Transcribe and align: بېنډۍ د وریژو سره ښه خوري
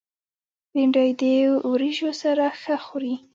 بېنډۍ 0.71 1.09
د 1.19 1.23
وریژو 1.71 2.09
سره 2.21 2.45
ښه 2.61 2.75
خوري 2.85 3.15